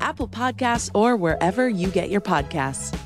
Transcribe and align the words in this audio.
Apple 0.00 0.28
Podcasts, 0.28 0.90
or 0.94 1.16
wherever 1.16 1.68
you 1.68 1.88
get 1.88 2.10
your 2.10 2.20
podcasts. 2.20 2.96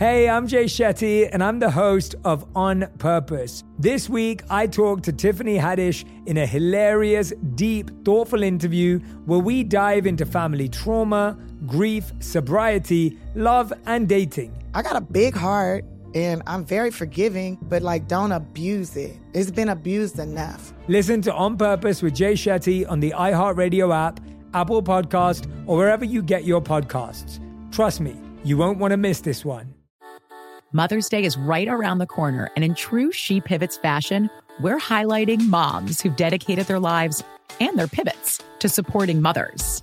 Hey, 0.00 0.30
I'm 0.30 0.46
Jay 0.46 0.64
Shetty, 0.64 1.28
and 1.30 1.44
I'm 1.44 1.58
the 1.58 1.70
host 1.70 2.14
of 2.24 2.46
On 2.56 2.86
Purpose. 2.96 3.64
This 3.78 4.08
week, 4.08 4.40
I 4.48 4.66
talked 4.66 5.04
to 5.04 5.12
Tiffany 5.12 5.58
Haddish 5.58 6.06
in 6.26 6.38
a 6.38 6.46
hilarious, 6.46 7.34
deep, 7.54 7.90
thoughtful 8.02 8.42
interview 8.42 8.98
where 9.26 9.40
we 9.40 9.62
dive 9.62 10.06
into 10.06 10.24
family 10.24 10.70
trauma, 10.70 11.36
grief, 11.66 12.12
sobriety, 12.20 13.18
love, 13.34 13.74
and 13.84 14.08
dating. 14.08 14.56
I 14.72 14.80
got 14.80 14.96
a 14.96 15.02
big 15.02 15.34
heart 15.34 15.84
and 16.14 16.42
I'm 16.46 16.64
very 16.64 16.90
forgiving, 16.90 17.58
but 17.62 17.82
like 17.82 18.08
don't 18.08 18.32
abuse 18.32 18.96
it. 18.96 19.18
It's 19.32 19.50
been 19.50 19.68
abused 19.68 20.18
enough. 20.18 20.72
Listen 20.88 21.22
to 21.22 21.34
On 21.34 21.56
Purpose 21.56 22.02
with 22.02 22.14
Jay 22.14 22.34
Shetty 22.34 22.88
on 22.88 23.00
the 23.00 23.12
iHeartRadio 23.16 23.94
app, 23.94 24.20
Apple 24.54 24.82
Podcast, 24.82 25.50
or 25.66 25.76
wherever 25.76 26.04
you 26.04 26.22
get 26.22 26.44
your 26.44 26.60
podcasts. 26.60 27.38
Trust 27.70 28.00
me, 28.00 28.16
you 28.44 28.56
won't 28.56 28.78
want 28.78 28.92
to 28.92 28.96
miss 28.96 29.20
this 29.20 29.44
one. 29.44 29.74
Mother's 30.72 31.08
Day 31.08 31.24
is 31.24 31.36
right 31.36 31.68
around 31.68 31.98
the 31.98 32.06
corner, 32.06 32.50
and 32.54 32.64
in 32.64 32.74
true 32.74 33.10
She 33.10 33.40
Pivots 33.40 33.76
fashion, 33.76 34.30
we're 34.60 34.78
highlighting 34.78 35.48
moms 35.48 36.00
who've 36.00 36.16
dedicated 36.16 36.66
their 36.66 36.78
lives 36.78 37.24
and 37.60 37.78
their 37.78 37.88
pivots 37.88 38.40
to 38.60 38.68
supporting 38.68 39.20
mothers 39.20 39.82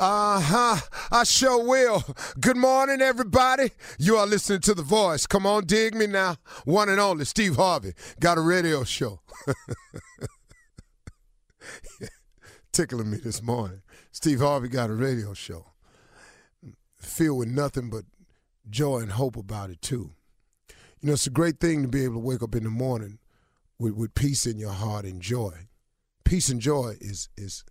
Uh 0.00 0.40
huh. 0.40 0.76
I 1.12 1.24
sure 1.24 1.62
will. 1.62 2.02
Good 2.40 2.56
morning, 2.56 3.02
everybody. 3.02 3.72
You 3.98 4.16
are 4.16 4.26
listening 4.26 4.62
to 4.62 4.72
The 4.72 4.82
Voice. 4.82 5.26
Come 5.26 5.44
on, 5.44 5.66
dig 5.66 5.94
me 5.94 6.06
now. 6.06 6.36
One 6.64 6.88
and 6.88 6.98
only 6.98 7.26
Steve 7.26 7.56
Harvey 7.56 7.92
got 8.18 8.38
a 8.38 8.40
radio 8.40 8.82
show. 8.82 9.20
Tickling 12.72 13.10
me 13.10 13.18
this 13.18 13.42
morning. 13.42 13.82
Steve 14.10 14.40
Harvey 14.40 14.68
got 14.68 14.88
a 14.88 14.94
radio 14.94 15.34
show. 15.34 15.66
Filled 16.96 17.40
with 17.40 17.48
nothing 17.48 17.90
but 17.90 18.04
joy 18.70 19.00
and 19.00 19.12
hope 19.12 19.36
about 19.36 19.68
it, 19.68 19.82
too. 19.82 20.12
You 21.02 21.08
know, 21.08 21.12
it's 21.12 21.26
a 21.26 21.30
great 21.30 21.60
thing 21.60 21.82
to 21.82 21.88
be 21.88 22.04
able 22.04 22.14
to 22.14 22.20
wake 22.20 22.42
up 22.42 22.54
in 22.54 22.64
the 22.64 22.70
morning 22.70 23.18
with, 23.78 23.92
with 23.92 24.14
peace 24.14 24.46
in 24.46 24.58
your 24.58 24.72
heart 24.72 25.04
and 25.04 25.20
joy. 25.20 25.68
Peace 26.24 26.48
and 26.48 26.58
joy 26.60 26.94
is 27.02 27.28
is 27.36 27.64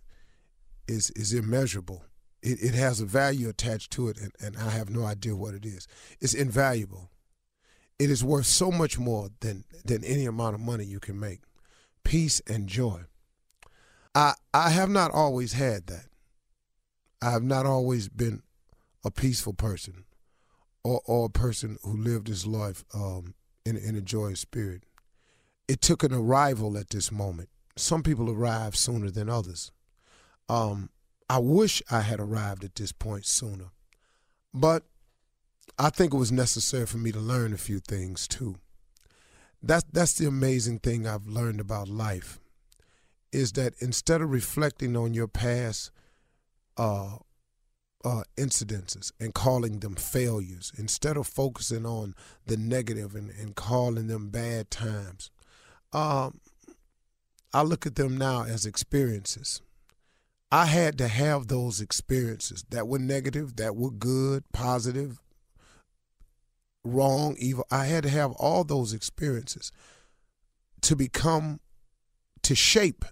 is 0.86 1.10
is 1.16 1.32
immeasurable 1.32 2.04
it, 2.42 2.62
it 2.62 2.74
has 2.74 3.00
a 3.00 3.06
value 3.06 3.48
attached 3.48 3.90
to 3.92 4.08
it, 4.08 4.18
and, 4.18 4.32
and 4.40 4.56
I 4.56 4.70
have 4.70 4.90
no 4.90 5.04
idea 5.04 5.36
what 5.36 5.54
it 5.54 5.64
is. 5.64 5.86
It's 6.20 6.34
invaluable. 6.34 7.10
It 7.98 8.10
is 8.10 8.24
worth 8.24 8.46
so 8.46 8.70
much 8.70 8.98
more 8.98 9.28
than, 9.40 9.64
than 9.84 10.04
any 10.04 10.24
amount 10.24 10.54
of 10.54 10.60
money 10.60 10.84
you 10.84 11.00
can 11.00 11.20
make. 11.20 11.40
Peace 12.02 12.40
and 12.46 12.66
joy. 12.66 13.02
I, 14.14 14.34
I 14.54 14.70
have 14.70 14.88
not 14.88 15.12
always 15.12 15.52
had 15.52 15.86
that. 15.88 16.06
I 17.22 17.30
have 17.30 17.42
not 17.42 17.66
always 17.66 18.08
been 18.08 18.42
a 19.04 19.10
peaceful 19.10 19.52
person 19.52 20.04
or, 20.82 21.02
or 21.04 21.26
a 21.26 21.30
person 21.30 21.76
who 21.82 21.96
lived 21.96 22.28
his 22.28 22.46
life 22.46 22.84
um, 22.94 23.34
in, 23.66 23.76
in 23.76 23.96
a 23.96 24.00
joyous 24.00 24.40
spirit. 24.40 24.84
It 25.68 25.80
took 25.82 26.02
an 26.02 26.14
arrival 26.14 26.78
at 26.78 26.90
this 26.90 27.12
moment. 27.12 27.50
Some 27.76 28.02
people 28.02 28.30
arrive 28.30 28.74
sooner 28.74 29.10
than 29.10 29.28
others. 29.28 29.70
Um, 30.48 30.90
I 31.30 31.38
wish 31.38 31.80
I 31.88 32.00
had 32.00 32.18
arrived 32.18 32.64
at 32.64 32.74
this 32.74 32.90
point 32.90 33.24
sooner. 33.24 33.70
But 34.52 34.82
I 35.78 35.88
think 35.88 36.12
it 36.12 36.16
was 36.16 36.32
necessary 36.32 36.86
for 36.86 36.98
me 36.98 37.12
to 37.12 37.20
learn 37.20 37.52
a 37.52 37.56
few 37.56 37.78
things 37.78 38.26
too. 38.26 38.56
That's 39.62 39.84
that's 39.92 40.14
the 40.14 40.26
amazing 40.26 40.80
thing 40.80 41.06
I've 41.06 41.28
learned 41.28 41.60
about 41.60 41.88
life 41.88 42.40
is 43.30 43.52
that 43.52 43.74
instead 43.78 44.20
of 44.20 44.32
reflecting 44.32 44.96
on 44.96 45.14
your 45.14 45.28
past 45.28 45.92
uh, 46.76 47.18
uh, 48.04 48.22
incidences 48.36 49.12
and 49.20 49.32
calling 49.32 49.78
them 49.78 49.94
failures, 49.94 50.72
instead 50.76 51.16
of 51.16 51.28
focusing 51.28 51.86
on 51.86 52.16
the 52.46 52.56
negative 52.56 53.14
and, 53.14 53.30
and 53.30 53.54
calling 53.54 54.08
them 54.08 54.30
bad 54.30 54.68
times, 54.68 55.30
um, 55.92 56.40
I 57.54 57.62
look 57.62 57.86
at 57.86 57.94
them 57.94 58.18
now 58.18 58.42
as 58.42 58.66
experiences. 58.66 59.62
I 60.52 60.66
had 60.66 60.98
to 60.98 61.08
have 61.08 61.46
those 61.46 61.80
experiences 61.80 62.64
that 62.70 62.88
were 62.88 62.98
negative, 62.98 63.56
that 63.56 63.76
were 63.76 63.90
good, 63.90 64.44
positive, 64.52 65.20
wrong, 66.84 67.36
evil. 67.38 67.64
I 67.70 67.86
had 67.86 68.02
to 68.02 68.08
have 68.08 68.32
all 68.32 68.64
those 68.64 68.92
experiences 68.92 69.70
to 70.82 70.96
become, 70.96 71.60
to 72.42 72.54
shape 72.54 73.04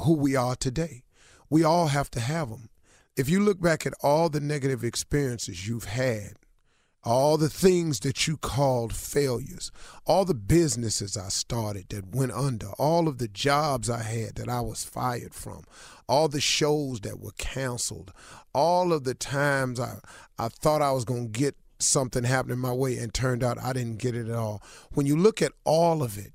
who 0.00 0.14
we 0.14 0.34
are 0.34 0.56
today. 0.56 1.04
We 1.48 1.62
all 1.62 1.88
have 1.88 2.10
to 2.12 2.20
have 2.20 2.48
them. 2.50 2.70
If 3.16 3.28
you 3.28 3.40
look 3.40 3.60
back 3.60 3.86
at 3.86 3.94
all 4.02 4.28
the 4.28 4.40
negative 4.40 4.82
experiences 4.82 5.68
you've 5.68 5.84
had, 5.84 6.34
all 7.02 7.36
the 7.36 7.48
things 7.48 8.00
that 8.00 8.26
you 8.26 8.36
called 8.36 8.94
failures, 8.94 9.70
all 10.04 10.24
the 10.24 10.34
businesses 10.34 11.16
I 11.16 11.28
started 11.28 11.88
that 11.90 12.14
went 12.14 12.32
under, 12.32 12.68
all 12.78 13.08
of 13.08 13.18
the 13.18 13.28
jobs 13.28 13.88
I 13.88 14.02
had 14.02 14.36
that 14.36 14.48
I 14.48 14.60
was 14.60 14.84
fired 14.84 15.34
from, 15.34 15.64
all 16.10 16.26
the 16.26 16.40
shows 16.40 17.00
that 17.02 17.20
were 17.20 17.30
canceled, 17.38 18.12
all 18.52 18.92
of 18.92 19.04
the 19.04 19.14
times 19.14 19.78
I, 19.78 19.98
I 20.38 20.48
thought 20.48 20.82
I 20.82 20.90
was 20.90 21.04
going 21.04 21.32
to 21.32 21.38
get 21.38 21.54
something 21.78 22.24
happening 22.24 22.58
my 22.58 22.72
way 22.72 22.98
and 22.98 23.14
turned 23.14 23.44
out 23.44 23.62
I 23.62 23.72
didn't 23.72 23.98
get 23.98 24.16
it 24.16 24.28
at 24.28 24.34
all. 24.34 24.60
When 24.92 25.06
you 25.06 25.16
look 25.16 25.40
at 25.40 25.52
all 25.64 26.02
of 26.02 26.18
it, 26.18 26.32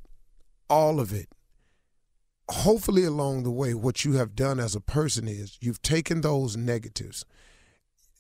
all 0.70 1.02
of 1.02 1.12
it, 1.12 1.28
hopefully 2.50 3.04
along 3.04 3.44
the 3.44 3.52
way 3.52 3.74
what 3.74 4.06
you 4.06 4.14
have 4.14 4.34
done 4.34 4.62
as 4.62 4.76
a 4.76 4.80
person 4.80 5.28
is 5.28 5.58
you've 5.60 5.82
taken 5.82 6.22
those 6.22 6.56
negatives 6.56 7.26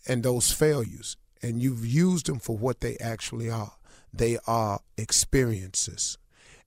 and 0.05 0.23
those 0.23 0.51
failures 0.51 1.15
and 1.41 1.63
you've 1.63 1.85
used 1.85 2.25
them 2.25 2.39
for 2.39 2.57
what 2.57 2.81
they 2.81 2.97
actually 2.97 3.49
are. 3.49 3.77
They 4.11 4.39
are 4.45 4.81
experiences. 4.97 6.17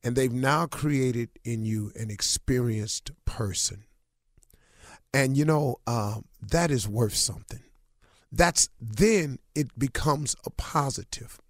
And 0.02 0.16
they've 0.16 0.32
now 0.32 0.66
created 0.66 1.28
in 1.44 1.66
you 1.66 1.92
an 1.94 2.10
experienced 2.10 3.10
person 3.26 3.84
and 5.18 5.36
you 5.36 5.44
know 5.44 5.76
um, 5.86 6.24
that 6.40 6.70
is 6.70 6.88
worth 6.88 7.14
something 7.14 7.62
that's 8.30 8.68
then 8.80 9.38
it 9.54 9.76
becomes 9.78 10.36
a 10.44 10.50
positive 10.50 11.40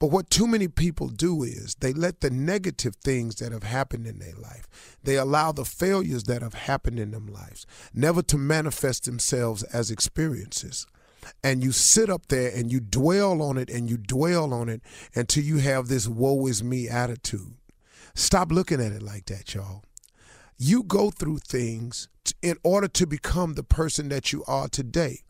but 0.00 0.08
what 0.08 0.30
too 0.30 0.46
many 0.46 0.68
people 0.68 1.08
do 1.08 1.42
is 1.42 1.74
they 1.80 1.92
let 1.92 2.20
the 2.20 2.30
negative 2.30 2.94
things 3.02 3.36
that 3.36 3.50
have 3.50 3.64
happened 3.64 4.06
in 4.06 4.20
their 4.20 4.34
life, 4.34 4.96
they 5.02 5.16
allow 5.16 5.50
the 5.50 5.64
failures 5.64 6.24
that 6.24 6.40
have 6.40 6.54
happened 6.54 7.00
in 7.00 7.10
them 7.10 7.26
lives 7.26 7.66
never 7.92 8.22
to 8.22 8.38
manifest 8.38 9.04
themselves 9.06 9.64
as 9.64 9.90
experiences. 9.90 10.86
And 11.42 11.64
you 11.64 11.72
sit 11.72 12.08
up 12.08 12.28
there 12.28 12.52
and 12.54 12.70
you 12.70 12.78
dwell 12.78 13.42
on 13.42 13.58
it 13.58 13.68
and 13.70 13.90
you 13.90 13.96
dwell 13.96 14.54
on 14.54 14.68
it 14.68 14.82
until 15.16 15.42
you 15.42 15.58
have 15.58 15.88
this 15.88 16.06
woe 16.06 16.46
is 16.46 16.62
me 16.62 16.88
attitude. 16.88 17.56
Stop 18.14 18.52
looking 18.52 18.80
at 18.80 18.92
it 18.92 19.02
like 19.02 19.26
that, 19.26 19.52
y'all. 19.54 19.82
You 20.56 20.84
go 20.84 21.10
through 21.10 21.38
things 21.38 22.08
in 22.42 22.56
order 22.62 22.88
to 22.88 23.06
become 23.06 23.54
the 23.54 23.62
person 23.62 24.08
that 24.10 24.32
you 24.32 24.44
are 24.46 24.68
today. 24.68 25.22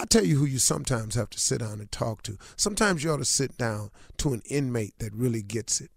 I 0.00 0.04
tell 0.04 0.24
you 0.24 0.38
who 0.38 0.44
you 0.44 0.58
sometimes 0.58 1.16
have 1.16 1.30
to 1.30 1.40
sit 1.40 1.58
down 1.58 1.80
and 1.80 1.90
talk 1.90 2.22
to. 2.22 2.38
Sometimes 2.56 3.02
you 3.02 3.10
ought 3.10 3.18
to 3.18 3.24
sit 3.24 3.58
down 3.58 3.90
to 4.18 4.32
an 4.32 4.42
inmate 4.48 4.98
that 4.98 5.12
really 5.12 5.42
gets 5.42 5.80
it. 5.80 5.90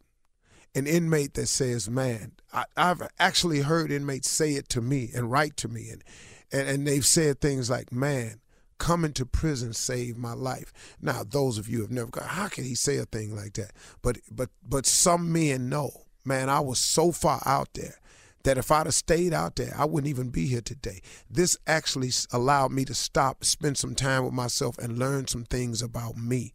An 0.73 0.87
inmate 0.87 1.35
that 1.35 1.47
says, 1.47 1.89
Man, 1.89 2.31
I, 2.51 2.65
have 2.75 3.07
actually 3.19 3.61
heard 3.61 3.91
inmates 3.91 4.29
say 4.29 4.53
it 4.53 4.69
to 4.69 4.81
me 4.81 5.11
and 5.13 5.31
write 5.31 5.55
to 5.57 5.67
me. 5.67 5.89
And, 5.91 6.03
and, 6.51 6.67
and 6.67 6.87
they've 6.87 7.05
said 7.05 7.39
things 7.39 7.69
like, 7.69 7.91
Man, 7.91 8.39
coming 8.79 9.13
to 9.13 9.25
prison 9.25 9.73
saved 9.73 10.17
my 10.17 10.33
life. 10.33 10.73
Now, 10.99 11.23
those 11.23 11.59
of 11.59 11.69
you 11.69 11.81
have 11.81 11.91
never 11.91 12.09
gone, 12.09 12.27
how 12.27 12.47
can 12.47 12.63
he 12.63 12.73
say 12.73 12.97
a 12.97 13.05
thing 13.05 13.35
like 13.35 13.53
that? 13.53 13.71
But 14.01 14.17
but 14.31 14.49
but 14.67 14.87
some 14.87 15.31
men 15.31 15.69
know, 15.69 15.91
man, 16.25 16.49
I 16.49 16.61
was 16.61 16.79
so 16.79 17.11
far 17.11 17.41
out 17.45 17.69
there 17.75 18.00
that 18.43 18.57
if 18.57 18.71
I'd 18.71 18.87
have 18.87 18.93
stayed 18.95 19.33
out 19.33 19.55
there, 19.55 19.73
I 19.77 19.85
wouldn't 19.85 20.09
even 20.09 20.29
be 20.29 20.47
here 20.47 20.61
today. 20.61 21.01
This 21.29 21.57
actually 21.67 22.11
allowed 22.31 22.71
me 22.71 22.85
to 22.85 22.93
stop, 22.93 23.43
spend 23.43 23.77
some 23.77 23.95
time 23.95 24.25
with 24.25 24.33
myself, 24.33 24.77
and 24.77 24.97
learn 24.97 25.27
some 25.27 25.43
things 25.43 25.81
about 25.81 26.17
me. 26.17 26.53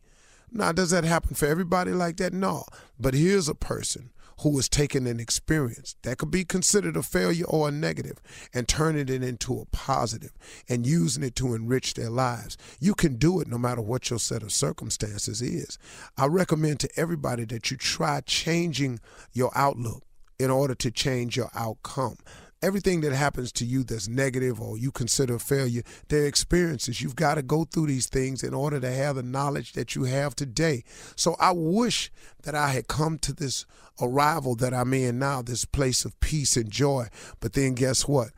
Now, 0.51 0.73
does 0.73 0.91
that 0.91 1.05
happen 1.05 1.35
for 1.35 1.47
everybody 1.47 1.93
like 1.93 2.17
that? 2.19 2.33
No. 2.33 2.65
But 2.99 3.15
here's 3.15 3.49
a 3.49 3.55
person 3.55 4.11
who 4.41 4.59
is 4.59 4.69
taking 4.69 5.07
an 5.07 5.19
experience 5.19 5.97
that 6.03 6.19
could 6.19 6.31
be 6.31 6.45
considered 6.45 6.97
a 6.97 7.03
failure 7.03 7.47
or 7.47 7.69
a 7.69 7.73
negative 7.73 8.19
and 8.53 8.69
turning 8.69 9.09
it 9.09 9.23
into 9.23 9.59
a 9.59 9.65
positive 9.67 10.33
and 10.69 10.87
using 10.87 11.23
it 11.23 11.35
to 11.37 11.55
enrich 11.55 11.95
their 11.95 12.11
lives. 12.11 12.59
You 12.79 12.95
can 12.95 13.17
do 13.17 13.41
it 13.41 13.49
no 13.49 13.57
matter 13.57 13.81
what 13.81 14.11
your 14.11 14.19
set 14.19 14.43
of 14.43 14.53
circumstances 14.53 15.41
is. 15.41 15.79
I 16.19 16.27
recommend 16.27 16.81
to 16.81 16.91
everybody 16.97 17.45
that 17.47 17.71
you 17.71 17.77
try 17.77 18.21
changing 18.21 19.01
your 19.33 19.51
outlook 19.55 20.03
in 20.39 20.51
order 20.51 20.75
to 20.75 20.91
change 20.91 21.37
your 21.37 21.51
outcome. 21.55 22.17
Everything 22.63 23.03
that 23.03 23.13
happens 23.13 23.53
to 23.53 23.67
you 23.67 23.85
that's 23.85 24.09
negative 24.09 24.61
or 24.61 24.79
you 24.79 24.91
consider 24.91 25.39
failure, 25.39 25.83
they're 26.09 26.27
experiences. 26.27 27.03
You've 27.03 27.15
got 27.15 27.35
to 27.35 27.43
go 27.43 27.65
through 27.65 27.89
these 27.89 28.09
things 28.09 28.43
in 28.43 28.55
order 28.55 28.81
to 28.81 28.91
have 28.91 29.17
the 29.17 29.23
knowledge 29.23 29.75
that 29.75 29.95
you 29.95 30.05
have 30.05 30.35
today. 30.35 30.83
So 31.17 31.37
I 31.39 31.53
wish 31.53 32.11
that 32.45 32.55
I 32.55 32.69
had 32.69 32.89
come 32.89 33.19
to 33.19 33.35
this 33.35 33.67
arrival 34.01 34.57
that 34.57 34.73
I'm 34.73 34.95
in 34.95 35.19
now, 35.19 35.43
this 35.43 35.67
place 35.67 36.05
of 36.05 36.19
peace 36.21 36.57
and 36.57 36.71
joy. 36.71 37.09
But 37.41 37.53
then 37.53 37.75
guess 37.75 38.09
what? 38.09 38.31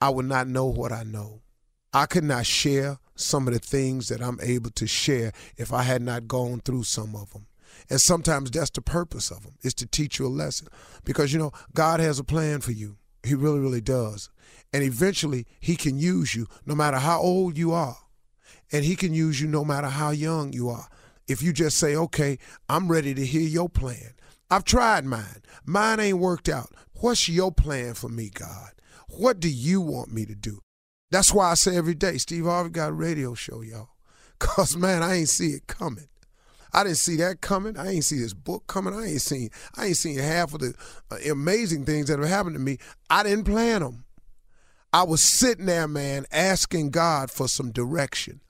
I 0.00 0.08
would 0.08 0.26
not 0.26 0.46
know 0.46 0.66
what 0.66 0.92
I 0.92 1.02
know. 1.02 1.42
I 1.92 2.06
could 2.06 2.24
not 2.24 2.46
share 2.46 2.98
some 3.16 3.46
of 3.46 3.54
the 3.54 3.60
things 3.60 4.08
that 4.08 4.20
I'm 4.20 4.38
able 4.42 4.70
to 4.70 4.86
share 4.86 5.32
if 5.56 5.72
I 5.72 5.82
had 5.82 6.02
not 6.02 6.28
gone 6.28 6.60
through 6.60 6.84
some 6.84 7.14
of 7.14 7.32
them. 7.32 7.46
And 7.90 8.00
sometimes 8.00 8.50
that's 8.50 8.70
the 8.70 8.82
purpose 8.82 9.30
of 9.30 9.42
them, 9.42 9.54
is 9.62 9.74
to 9.74 9.86
teach 9.86 10.18
you 10.18 10.26
a 10.26 10.28
lesson. 10.28 10.68
Because, 11.04 11.32
you 11.32 11.38
know, 11.38 11.52
God 11.74 12.00
has 12.00 12.18
a 12.18 12.24
plan 12.24 12.60
for 12.60 12.72
you. 12.72 12.96
He 13.22 13.34
really, 13.34 13.58
really 13.58 13.80
does. 13.80 14.30
And 14.72 14.82
eventually, 14.82 15.46
He 15.60 15.76
can 15.76 15.98
use 15.98 16.34
you 16.34 16.46
no 16.66 16.74
matter 16.74 16.98
how 16.98 17.20
old 17.20 17.56
you 17.56 17.72
are. 17.72 17.96
And 18.72 18.84
He 18.84 18.96
can 18.96 19.14
use 19.14 19.40
you 19.40 19.48
no 19.48 19.64
matter 19.64 19.88
how 19.88 20.10
young 20.10 20.52
you 20.52 20.68
are. 20.68 20.88
If 21.26 21.42
you 21.42 21.52
just 21.52 21.78
say, 21.78 21.96
okay, 21.96 22.38
I'm 22.68 22.90
ready 22.90 23.14
to 23.14 23.24
hear 23.24 23.48
your 23.48 23.68
plan. 23.68 24.14
I've 24.50 24.64
tried 24.64 25.04
mine. 25.04 25.42
Mine 25.64 26.00
ain't 26.00 26.18
worked 26.18 26.48
out. 26.48 26.70
What's 27.00 27.28
your 27.28 27.50
plan 27.50 27.94
for 27.94 28.08
me, 28.08 28.30
God? 28.32 28.72
What 29.08 29.40
do 29.40 29.48
you 29.48 29.80
want 29.80 30.12
me 30.12 30.26
to 30.26 30.34
do? 30.34 30.60
That's 31.10 31.32
why 31.32 31.50
I 31.50 31.54
say 31.54 31.76
every 31.76 31.94
day, 31.94 32.18
Steve 32.18 32.44
Harvey 32.44 32.70
got 32.70 32.90
a 32.90 32.92
radio 32.92 33.34
show, 33.34 33.62
y'all. 33.62 33.90
Cause 34.38 34.76
man, 34.76 35.02
I 35.02 35.14
ain't 35.14 35.28
see 35.28 35.50
it 35.50 35.66
coming. 35.66 36.08
I 36.74 36.82
didn't 36.82 36.98
see 36.98 37.16
that 37.16 37.40
coming. 37.40 37.78
I 37.78 37.92
ain't 37.92 38.04
see 38.04 38.18
this 38.18 38.34
book 38.34 38.66
coming. 38.66 38.94
I 38.94 39.06
ain't 39.06 39.20
seen 39.20 39.50
I 39.76 39.86
ain't 39.86 39.96
seen 39.96 40.18
half 40.18 40.52
of 40.52 40.60
the 40.60 40.74
uh, 41.10 41.30
amazing 41.30 41.84
things 41.84 42.08
that 42.08 42.18
have 42.18 42.28
happened 42.28 42.56
to 42.56 42.60
me. 42.60 42.78
I 43.08 43.22
didn't 43.22 43.44
plan 43.44 43.80
them. 43.80 44.04
I 44.92 45.04
was 45.04 45.22
sitting 45.22 45.66
there, 45.66 45.88
man, 45.88 46.26
asking 46.32 46.90
God 46.90 47.30
for 47.30 47.48
some 47.48 47.70
direction. 47.70 48.40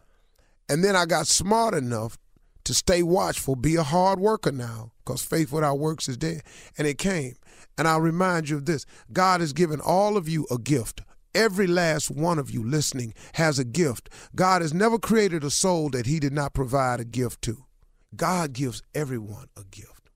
And 0.69 0.83
then 0.83 0.97
I 0.97 1.05
got 1.05 1.27
smart 1.27 1.75
enough 1.75 2.19
to 2.65 2.75
stay 2.75 3.03
watchful, 3.03 3.57
be 3.57 3.77
a 3.77 3.83
hard 3.83 4.19
worker 4.19 4.53
now, 4.53 4.93
because 5.05 5.23
faith 5.23 5.53
without 5.53 5.79
works 5.79 6.09
is 6.09 6.17
dead. 6.17 6.43
And 6.79 6.87
it 6.87 6.99
came. 6.99 7.37
And 7.77 7.87
I'll 7.87 8.01
remind 8.01 8.49
you 8.49 8.57
of 8.57 8.65
this 8.65 8.87
God 9.13 9.41
has 9.41 9.53
given 9.53 9.81
all 9.81 10.17
of 10.17 10.29
you 10.29 10.47
a 10.51 10.59
gift. 10.59 11.03
Every 11.35 11.67
last 11.67 12.11
one 12.11 12.39
of 12.39 12.51
you 12.51 12.65
listening 12.65 13.13
has 13.35 13.59
a 13.59 13.65
gift. 13.65 14.09
God 14.35 14.63
has 14.63 14.73
never 14.73 14.99
created 14.99 15.45
a 15.45 15.51
soul 15.51 15.91
that 15.91 16.07
He 16.07 16.21
did 16.21 16.33
not 16.33 16.55
provide 16.55 17.01
a 17.01 17.05
gift 17.05 17.43
to. 17.43 17.64
God 18.17 18.53
gives 18.53 18.83
everyone 18.95 19.49
a 19.57 19.65
gift. 19.65 20.11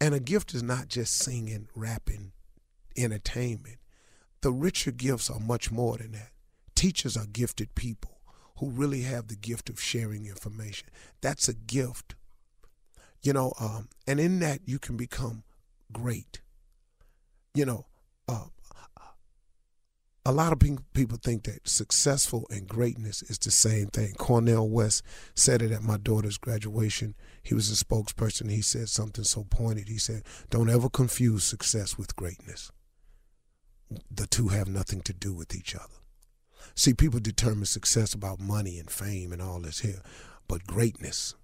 And 0.00 0.14
a 0.14 0.20
gift 0.20 0.54
is 0.54 0.62
not 0.62 0.88
just 0.88 1.16
singing, 1.16 1.68
rapping, 1.74 2.32
entertainment. 2.96 3.78
The 4.42 4.52
richer 4.52 4.90
gifts 4.90 5.30
are 5.30 5.40
much 5.40 5.70
more 5.70 5.96
than 5.96 6.12
that. 6.12 6.30
Teachers 6.74 7.16
are 7.16 7.26
gifted 7.26 7.74
people 7.74 8.20
who 8.58 8.70
really 8.70 9.02
have 9.02 9.28
the 9.28 9.36
gift 9.36 9.68
of 9.68 9.80
sharing 9.80 10.26
information. 10.26 10.88
That's 11.20 11.48
a 11.48 11.54
gift. 11.54 12.14
You 13.22 13.32
know, 13.32 13.54
um, 13.58 13.88
and 14.06 14.20
in 14.20 14.38
that 14.40 14.60
you 14.66 14.78
can 14.78 14.96
become 14.96 15.42
great. 15.92 16.40
You 17.54 17.64
know, 17.64 17.86
uh, 18.28 18.46
a 20.26 20.32
lot 20.32 20.52
of 20.52 20.58
people 20.58 21.18
think 21.22 21.44
that 21.44 21.68
successful 21.68 22.48
and 22.50 22.66
greatness 22.66 23.22
is 23.22 23.38
the 23.38 23.52
same 23.52 23.86
thing. 23.86 24.12
Cornel 24.18 24.68
West 24.68 25.04
said 25.36 25.62
it 25.62 25.70
at 25.70 25.84
my 25.84 25.96
daughter's 25.98 26.36
graduation. 26.36 27.14
He 27.44 27.54
was 27.54 27.70
a 27.70 27.84
spokesperson. 27.84 28.50
He 28.50 28.60
said 28.60 28.88
something 28.88 29.22
so 29.22 29.44
pointed. 29.48 29.88
He 29.88 29.98
said, 29.98 30.24
Don't 30.50 30.68
ever 30.68 30.90
confuse 30.90 31.44
success 31.44 31.96
with 31.96 32.16
greatness. 32.16 32.72
The 34.10 34.26
two 34.26 34.48
have 34.48 34.66
nothing 34.66 35.00
to 35.02 35.12
do 35.12 35.32
with 35.32 35.54
each 35.54 35.76
other. 35.76 35.94
See, 36.74 36.92
people 36.92 37.20
determine 37.20 37.66
success 37.66 38.12
about 38.12 38.40
money 38.40 38.80
and 38.80 38.90
fame 38.90 39.32
and 39.32 39.40
all 39.40 39.60
this 39.60 39.78
here, 39.78 40.02
but 40.48 40.66
greatness, 40.66 41.36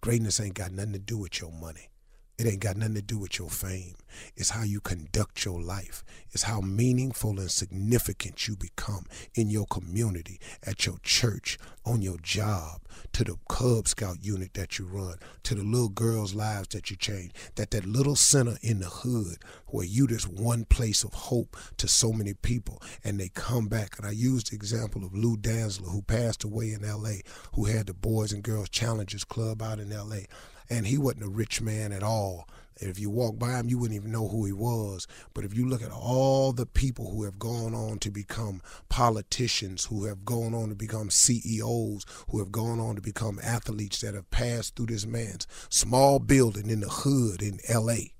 greatness 0.00 0.40
ain't 0.40 0.54
got 0.54 0.72
nothing 0.72 0.94
to 0.94 0.98
do 0.98 1.16
with 1.16 1.40
your 1.40 1.52
money. 1.52 1.90
It 2.38 2.46
ain't 2.46 2.60
got 2.60 2.76
nothing 2.76 2.96
to 2.96 3.02
do 3.02 3.18
with 3.18 3.38
your 3.38 3.48
fame. 3.48 3.94
It's 4.36 4.50
how 4.50 4.62
you 4.62 4.80
conduct 4.80 5.44
your 5.46 5.60
life. 5.60 6.04
It's 6.32 6.42
how 6.42 6.60
meaningful 6.60 7.40
and 7.40 7.50
significant 7.50 8.46
you 8.46 8.56
become 8.56 9.06
in 9.34 9.48
your 9.48 9.66
community, 9.66 10.38
at 10.62 10.84
your 10.84 10.98
church, 11.02 11.58
on 11.86 12.02
your 12.02 12.18
job, 12.18 12.82
to 13.12 13.24
the 13.24 13.36
Cub 13.48 13.88
Scout 13.88 14.18
unit 14.22 14.52
that 14.52 14.78
you 14.78 14.84
run, 14.84 15.16
to 15.44 15.54
the 15.54 15.62
little 15.62 15.88
girls' 15.88 16.34
lives 16.34 16.68
that 16.68 16.90
you 16.90 16.96
change. 16.96 17.32
That 17.54 17.70
that 17.70 17.86
little 17.86 18.16
center 18.16 18.58
in 18.60 18.80
the 18.80 18.86
hood 18.86 19.38
where 19.76 19.86
you 19.86 20.06
just 20.06 20.28
one 20.28 20.64
place 20.64 21.04
of 21.04 21.12
hope 21.12 21.56
to 21.76 21.86
so 21.86 22.12
many 22.12 22.34
people, 22.34 22.82
and 23.04 23.20
they 23.20 23.28
come 23.28 23.68
back. 23.68 23.98
And 23.98 24.06
I 24.06 24.10
used 24.10 24.50
the 24.50 24.56
example 24.56 25.04
of 25.04 25.14
Lou 25.14 25.36
Dantzler, 25.36 25.90
who 25.90 26.02
passed 26.02 26.44
away 26.44 26.72
in 26.72 26.84
L.A., 26.84 27.22
who 27.54 27.66
had 27.66 27.86
the 27.86 27.94
Boys 27.94 28.32
and 28.32 28.42
Girls 28.42 28.68
Challengers 28.68 29.24
Club 29.24 29.62
out 29.62 29.78
in 29.78 29.92
L.A 29.92 30.26
and 30.68 30.86
he 30.86 30.98
wasn't 30.98 31.24
a 31.24 31.28
rich 31.28 31.60
man 31.60 31.92
at 31.92 32.02
all. 32.02 32.48
If 32.78 32.98
you 32.98 33.08
walk 33.08 33.38
by 33.38 33.52
him, 33.52 33.70
you 33.70 33.78
wouldn't 33.78 33.96
even 33.98 34.12
know 34.12 34.28
who 34.28 34.44
he 34.44 34.52
was. 34.52 35.06
But 35.32 35.44
if 35.44 35.56
you 35.56 35.66
look 35.66 35.80
at 35.80 35.90
all 35.90 36.52
the 36.52 36.66
people 36.66 37.10
who 37.10 37.24
have 37.24 37.38
gone 37.38 37.74
on 37.74 37.98
to 38.00 38.10
become 38.10 38.60
politicians, 38.90 39.86
who 39.86 40.04
have 40.04 40.26
gone 40.26 40.52
on 40.52 40.68
to 40.68 40.74
become 40.74 41.08
CEOs, 41.08 42.04
who 42.28 42.38
have 42.38 42.52
gone 42.52 42.78
on 42.78 42.96
to 42.96 43.00
become 43.00 43.40
athletes 43.42 44.02
that 44.02 44.14
have 44.14 44.30
passed 44.30 44.76
through 44.76 44.86
this 44.86 45.06
man's 45.06 45.46
small 45.70 46.18
building 46.18 46.68
in 46.68 46.80
the 46.80 46.88
hood 46.88 47.40
in 47.40 47.60
LA, 47.72 48.15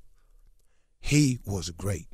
he 1.07 1.39
was 1.47 1.71
great. 1.71 2.09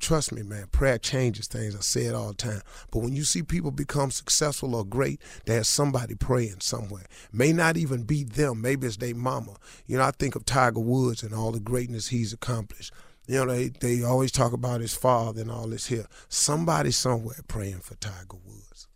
Trust 0.00 0.32
me, 0.32 0.42
man, 0.42 0.68
prayer 0.72 0.96
changes 0.96 1.46
things. 1.46 1.76
I 1.76 1.80
say 1.80 2.06
it 2.06 2.14
all 2.14 2.28
the 2.28 2.34
time. 2.34 2.62
But 2.90 3.00
when 3.00 3.14
you 3.14 3.22
see 3.22 3.42
people 3.42 3.70
become 3.70 4.10
successful 4.10 4.74
or 4.74 4.82
great, 4.82 5.20
there's 5.44 5.68
somebody 5.68 6.14
praying 6.14 6.60
somewhere. 6.60 7.04
May 7.34 7.52
not 7.52 7.76
even 7.76 8.04
be 8.04 8.24
them. 8.24 8.62
Maybe 8.62 8.86
it's 8.86 8.96
their 8.96 9.14
mama. 9.14 9.56
You 9.86 9.98
know, 9.98 10.04
I 10.04 10.10
think 10.10 10.34
of 10.34 10.46
Tiger 10.46 10.80
Woods 10.80 11.22
and 11.22 11.34
all 11.34 11.52
the 11.52 11.60
greatness 11.60 12.08
he's 12.08 12.32
accomplished. 12.32 12.94
You 13.26 13.44
know, 13.44 13.54
they, 13.54 13.68
they 13.68 14.02
always 14.02 14.32
talk 14.32 14.54
about 14.54 14.80
his 14.80 14.94
father 14.94 15.42
and 15.42 15.50
all 15.50 15.68
this 15.68 15.88
here. 15.88 16.06
Somebody 16.30 16.92
somewhere 16.92 17.40
praying 17.46 17.80
for 17.80 17.94
Tiger 17.96 18.38
Woods. 18.46 18.88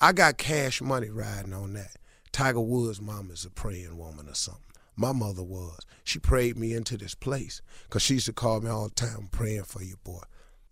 I 0.00 0.12
got 0.12 0.38
cash 0.38 0.80
money 0.80 1.10
riding 1.10 1.52
on 1.52 1.74
that. 1.74 1.96
Tiger 2.32 2.60
Woods' 2.62 3.02
mom 3.02 3.30
is 3.30 3.44
a 3.44 3.50
praying 3.50 3.98
woman 3.98 4.30
or 4.30 4.34
something. 4.34 4.62
My 4.96 5.12
mother 5.12 5.42
was. 5.42 5.80
She 6.04 6.18
prayed 6.18 6.56
me 6.56 6.72
into 6.72 6.96
this 6.96 7.14
place 7.14 7.62
because 7.84 8.02
she 8.02 8.14
used 8.14 8.26
to 8.26 8.32
call 8.32 8.60
me 8.60 8.70
all 8.70 8.88
the 8.88 8.94
time 8.94 9.28
praying 9.30 9.64
for 9.64 9.82
you, 9.82 9.96
boy. 10.04 10.22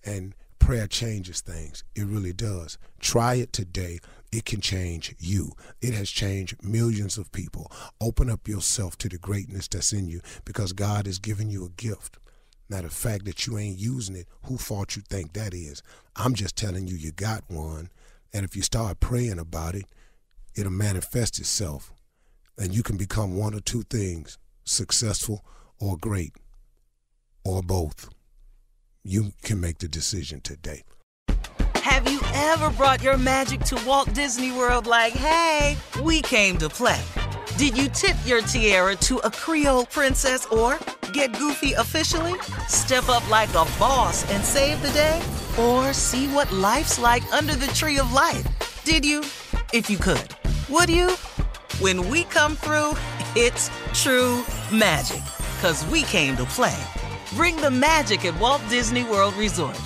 And 0.05 0.35
prayer 0.59 0.87
changes 0.87 1.41
things. 1.41 1.83
It 1.95 2.07
really 2.07 2.33
does. 2.33 2.79
Try 3.01 3.35
it 3.35 3.53
today. 3.53 3.99
It 4.31 4.45
can 4.45 4.61
change 4.61 5.15
you. 5.19 5.53
It 5.81 5.93
has 5.95 6.09
changed 6.09 6.63
millions 6.63 7.19
of 7.19 7.33
people. 7.33 7.71
Open 8.01 8.31
up 8.31 8.47
yourself 8.47 8.97
to 8.99 9.09
the 9.09 9.19
greatness 9.19 9.69
that's 9.69 9.93
in 9.93 10.09
you 10.09 10.21
because 10.45 10.73
God 10.73 11.07
has 11.07 11.19
given 11.19 11.51
you 11.51 11.65
a 11.65 11.71
gift. 11.71 12.19
Now, 12.69 12.83
the 12.83 12.91
fact 12.91 13.25
that 13.27 13.47
you 13.47 13.59
ain't 13.59 13.79
using 13.79 14.17
it, 14.17 14.27
who 14.45 14.57
fault 14.57 14.97
you 14.97 15.03
think 15.03 15.33
that 15.35 15.53
is? 15.53 15.83
I'm 16.17 16.35
just 16.35 16.57
telling 16.57 16.87
you, 16.87 16.95
you 16.97 17.13
got 17.13 17.45
one. 17.49 17.91
And 18.33 18.45
if 18.45 18.57
you 18.57 18.63
start 18.63 19.01
praying 19.01 19.39
about 19.39 19.75
it, 19.75 19.85
it'll 20.55 20.73
manifest 20.73 21.39
itself. 21.39 21.93
And 22.59 22.75
you 22.75 22.83
can 22.83 22.97
become 22.97 23.37
one 23.37 23.55
or 23.55 23.61
two 23.61 23.83
things 23.83 24.39
successful 24.65 25.45
or 25.81 25.97
great 25.97 26.33
or 27.45 27.63
both. 27.63 28.09
You 29.05 29.33
can 29.43 29.61
make 29.61 29.79
the 29.79 29.89
decision 29.89 30.41
today. 30.41 30.83
Have 31.77 32.09
you 32.09 32.21
ever 32.33 32.71
brought 32.71 33.03
your 33.03 33.19
magic 33.19 33.61
to 33.63 33.81
Walt 33.85 34.13
Disney 34.15 34.53
World 34.53 34.87
like, 34.87 35.13
hey, 35.13 35.77
we 36.03 36.23
came 36.23 36.57
to 36.59 36.69
play? 36.69 37.01
Did 37.57 37.77
you 37.77 37.89
tip 37.89 38.17
your 38.25 38.41
tiara 38.41 38.95
to 38.97 39.19
a 39.19 39.31
Creole 39.31 39.87
princess 39.87 40.47
or 40.47 40.79
get 41.13 41.37
goofy 41.37 41.73
officially? 41.73 42.35
Step 42.69 43.09
up 43.09 43.29
like 43.29 43.51
a 43.51 43.67
boss 43.79 44.31
and 44.31 44.45
save 44.45 44.81
the 44.83 44.91
day? 44.91 45.21
Or 45.59 45.93
see 45.93 46.29
what 46.29 46.51
life's 46.53 46.99
like 46.99 47.31
under 47.33 47.55
the 47.55 47.67
tree 47.69 47.99
of 47.99 48.13
life? 48.13 48.47
Did 48.85 49.05
you? 49.05 49.21
If 49.73 49.91
you 49.91 49.99
could. 49.99 50.35
Would 50.69 50.89
you? 50.89 51.17
When 51.81 52.09
we 52.11 52.25
come 52.25 52.55
through, 52.55 52.97
it's 53.35 53.71
true 53.95 54.45
magic. 54.71 55.23
Cause 55.61 55.87
we 55.87 56.03
came 56.03 56.37
to 56.37 56.45
play. 56.45 56.77
Bring 57.35 57.57
the 57.57 57.71
magic 57.71 58.25
at 58.25 58.39
Walt 58.39 58.61
Disney 58.69 59.05
World 59.05 59.35
Resort. 59.35 59.79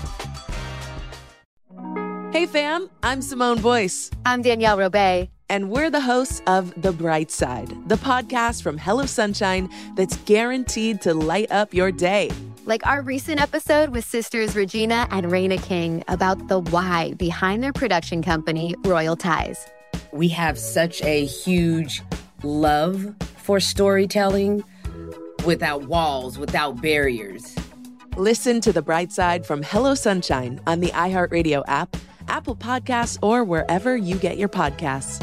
Hey 2.32 2.46
fam, 2.46 2.90
I'm 3.02 3.22
Simone 3.22 3.60
Boyce. 3.60 4.10
I'm 4.26 4.42
Danielle 4.42 4.76
Robay. 4.76 5.30
And 5.48 5.70
we're 5.70 5.90
the 5.90 6.00
hosts 6.00 6.42
of 6.48 6.74
The 6.82 6.90
Bright 6.90 7.30
Side, 7.30 7.72
the 7.88 7.94
podcast 7.94 8.62
from 8.62 8.78
Hello 8.78 9.06
Sunshine 9.06 9.70
that's 9.94 10.16
guaranteed 10.18 11.00
to 11.02 11.14
light 11.14 11.52
up 11.52 11.72
your 11.72 11.92
day. 11.92 12.32
Like 12.64 12.84
our 12.84 13.00
recent 13.00 13.40
episode 13.40 13.90
with 13.90 14.04
sisters 14.04 14.56
Regina 14.56 15.06
and 15.12 15.30
Reina 15.30 15.56
King 15.56 16.02
about 16.08 16.48
the 16.48 16.58
why 16.58 17.14
behind 17.14 17.62
their 17.62 17.72
production 17.72 18.22
company, 18.22 18.74
Royal 18.84 19.14
Ties. 19.14 19.68
We 20.16 20.28
have 20.28 20.58
such 20.58 21.02
a 21.02 21.26
huge 21.26 22.02
love 22.42 23.14
for 23.36 23.60
storytelling 23.60 24.64
without 25.44 25.88
walls, 25.88 26.38
without 26.38 26.80
barriers. 26.80 27.54
Listen 28.16 28.62
to 28.62 28.72
The 28.72 28.80
Bright 28.80 29.12
Side 29.12 29.44
from 29.44 29.62
Hello 29.62 29.94
Sunshine 29.94 30.58
on 30.66 30.80
the 30.80 30.88
iHeartRadio 30.88 31.64
app, 31.68 31.98
Apple 32.28 32.56
Podcasts, 32.56 33.18
or 33.20 33.44
wherever 33.44 33.94
you 33.94 34.16
get 34.16 34.38
your 34.38 34.48
podcasts. 34.48 35.22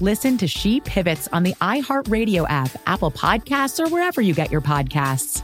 Listen 0.00 0.38
to 0.38 0.46
She 0.46 0.80
Pivots 0.80 1.28
on 1.28 1.42
the 1.42 1.54
iHeartRadio 1.54 2.46
app, 2.48 2.70
Apple 2.86 3.10
Podcasts, 3.10 3.84
or 3.84 3.88
wherever 3.88 4.20
you 4.20 4.34
get 4.34 4.52
your 4.52 4.60
podcasts. 4.60 5.42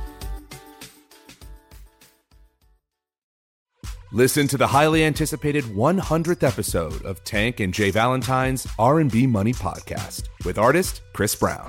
Listen 4.12 4.46
to 4.46 4.56
the 4.56 4.68
highly 4.68 5.02
anticipated 5.02 5.64
100th 5.64 6.46
episode 6.46 7.02
of 7.04 7.24
Tank 7.24 7.58
and 7.58 7.74
Jay 7.74 7.90
Valentine's 7.90 8.64
R&B 8.78 9.26
Money 9.26 9.52
podcast 9.52 10.28
with 10.44 10.56
artist 10.56 11.00
Chris 11.12 11.34
Brown. 11.34 11.68